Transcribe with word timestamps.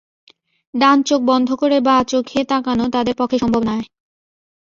ডান 0.73 0.97
চোখ 1.03 1.21
বন্ধ 1.21 1.49
করে 1.55 1.77
বা 1.79 1.95
চোখে 2.03 2.39
তাকানো 2.43 2.85
তাদের 2.95 3.15
পক্ষে 3.17 3.37
সম্ভব 3.39 3.61
নয়। 3.63 3.83